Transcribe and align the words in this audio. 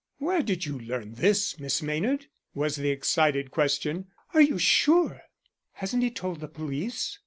"Where 0.17 0.41
did 0.41 0.65
you 0.65 0.79
learn 0.79 1.13
this, 1.13 1.59
Miss 1.59 1.83
Maynard?" 1.83 2.25
was 2.55 2.75
the 2.75 2.89
excited 2.89 3.51
question. 3.51 4.07
"Are 4.33 4.41
you 4.41 4.57
sure?" 4.57 5.21
"Hasn't 5.73 6.01
he 6.01 6.09
told 6.09 6.39
the 6.39 6.47
police?" 6.47 7.19